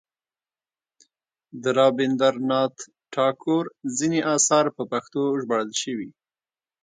د 1.61 1.63
رابندر 1.79 2.33
ناته 2.49 2.83
ټاګور 3.13 3.65
ځینې 3.97 4.19
اثار 4.35 4.65
په 4.77 4.83
پښتو 4.91 5.21
ژباړل 5.41 5.71
شوي. 5.81 6.09